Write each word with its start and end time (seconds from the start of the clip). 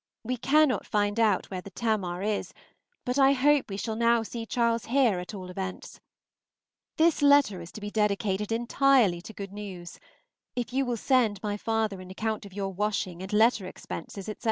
We 0.23 0.35
cannot 0.35 0.87
find 0.87 1.19
out 1.19 1.51
where 1.51 1.61
the 1.61 1.69
"Tamar" 1.69 2.23
is, 2.23 2.55
but 3.05 3.19
I 3.19 3.33
hope 3.33 3.69
we 3.69 3.77
shall 3.77 3.95
now 3.95 4.23
see 4.23 4.47
Charles 4.47 4.85
here 4.85 5.19
at 5.19 5.35
all 5.35 5.51
events. 5.51 5.99
This 6.97 7.21
letter 7.21 7.61
is 7.61 7.71
to 7.73 7.81
be 7.81 7.91
dedicated 7.91 8.51
entirely 8.51 9.21
to 9.21 9.31
good 9.31 9.51
news. 9.51 9.99
If 10.55 10.73
you 10.73 10.87
will 10.87 10.97
send 10.97 11.39
my 11.43 11.55
father 11.55 12.01
an 12.01 12.09
account 12.09 12.47
of 12.47 12.53
your 12.53 12.73
washing 12.73 13.21
and 13.21 13.31
letter 13.31 13.67
expenses, 13.67 14.27
etc. 14.27 14.39